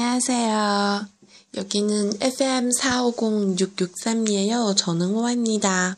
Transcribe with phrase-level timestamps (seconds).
[0.00, 1.06] 안녕하세요.
[1.56, 4.76] 여기는 FM 450663이에요.
[4.76, 5.96] 저는 호입니다.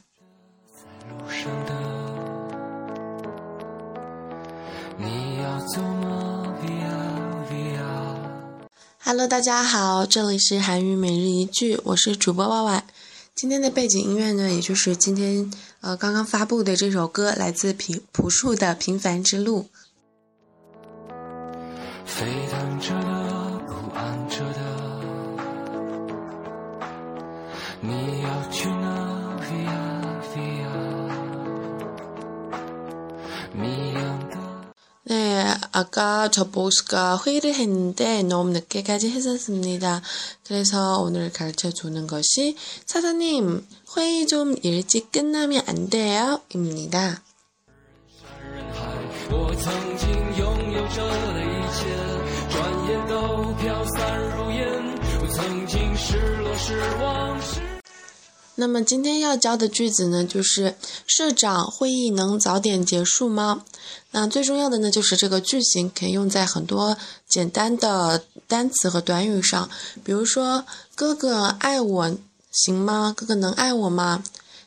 [9.04, 12.84] Hello，大家好，这里是韩语每日一句，我是主播娃娃。
[13.34, 19.62] 今天的背景音乐呢，也就是今天呃刚刚发布的这首歌，来自朴朴树的《平凡之路》。
[22.04, 23.41] 沸腾着的，
[35.05, 40.01] 네 아까 저보스가 회의를 했는데 너무 늦게까지 했었습니다
[40.45, 47.21] 그래서 오늘 가르쳐 주는 것이 사장님 회의 좀 일찍 끝나면 안 돼요 입니다
[52.87, 54.61] 也都飘散如烟。
[55.21, 57.33] 我曾经失落、失望
[58.55, 60.75] 那么今天要教的句子呢，就是
[61.07, 63.63] 社长会议能早点结束吗？
[64.11, 66.95] 那最重要的呢，就是这个句型可以用在很多
[67.27, 69.67] 简单的单词和短语上，
[70.03, 72.15] 比如说哥哥爱我
[72.51, 73.11] 行吗？
[73.17, 74.23] 哥哥能爱我吗？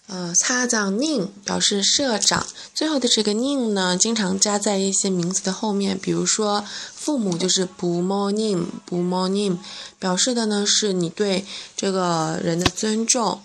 [0.09, 9.59] 呃，차장님表示社长，最后的这个님呢，经常加在一些名词的后面，比如说父母就是부모 님， 부모 님，
[9.99, 11.45] 表示的呢是你对
[11.77, 13.43] 这个人的尊重。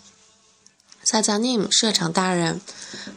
[1.04, 2.62] 차장 님， 社长大人。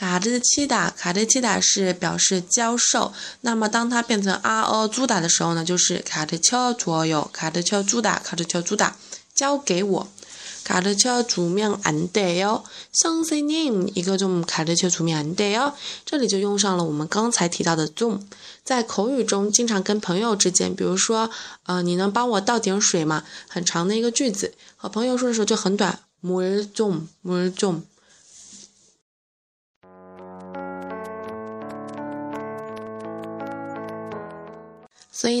[0.00, 8.96] 卡的치다卡的치다是表示教授，那么当它变成啊哦朱打的时候呢，就是卡的敲左右，卡的敲朱打，卡的敲朱打，
[9.34, 10.08] 交给我。
[10.66, 12.64] 가르쳐주면안돼 요。
[12.92, 15.72] 선생님，一个좀가르쳐주면안돼 요。
[16.04, 18.18] 这里就用上了我们刚才提到的좀。
[18.64, 21.30] 在口语中，经常跟朋友之间，比如说，
[21.66, 23.22] 呃，你能帮我倒点水吗？
[23.46, 27.82] 很长的一个句子，和朋友说的时候就很短，물 좀， 물 좀。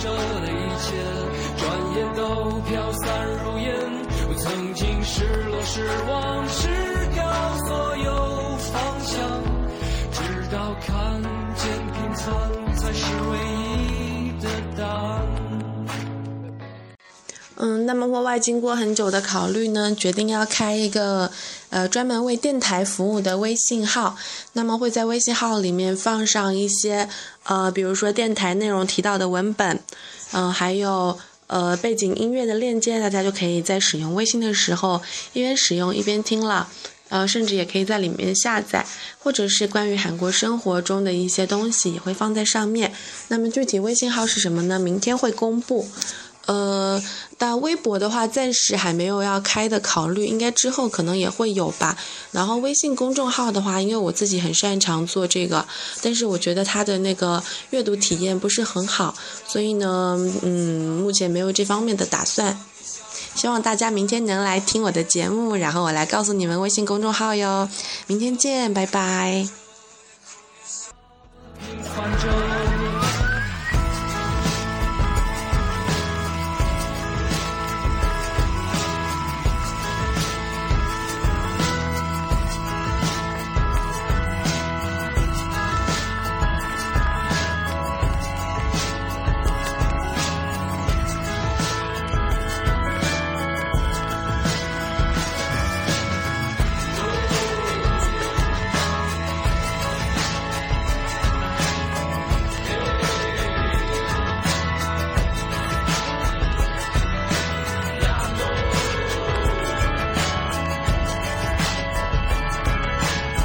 [0.00, 0.86] 这的一切
[1.56, 1.66] 转
[1.96, 3.66] 眼都飘散如烟。
[4.28, 6.68] 我曾经失落失望失
[7.14, 7.26] 掉
[7.66, 9.18] 所有方向
[10.12, 10.18] 直
[10.52, 11.20] 到看
[11.56, 15.26] 见平凡才是唯一的答案。
[17.56, 21.28] 嗯那么我外经过很久的考虑呢决定要开一个
[21.70, 24.16] 呃专门为电台服务的微信号。
[24.52, 27.08] 那么会在微信号里面放上一些
[27.44, 29.80] 呃，比如说电台内容提到的文本，
[30.32, 35.00] 嗯，还有呃背景音乐的链接，大家就可以在使用微信的时候
[35.32, 36.68] 一边使用一边听了。
[37.10, 38.84] 呃，甚至也可以在里面下载，
[39.18, 42.92] 或者是关于韩国生活中的一些东西也会放在上面。
[43.28, 44.78] 那么具体微信号是什么呢？
[44.78, 45.88] 明天会公布。
[46.48, 47.00] 呃
[47.36, 51.96] 但微博的话暂时还没有要开的考虑应该之后可能也会有吧。
[52.32, 55.66] 然后微信公众号的话因为我自己很擅长做这个
[56.02, 59.14] 但是我觉得它的那个阅读体验不是很好
[59.46, 62.58] 所以呢嗯目前没有这方面的打算。
[63.34, 67.68] 希望大家明天能来听我的节目然后我来告诉你们微信公众号哟。
[68.06, 69.46] 明天见拜拜。